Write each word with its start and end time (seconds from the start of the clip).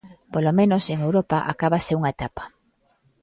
Polo 0.33 0.51
menos 0.59 0.83
en 0.93 0.97
Europa 1.07 1.37
acábase 1.51 1.97
unha 1.99 2.13
etapa. 2.15 2.43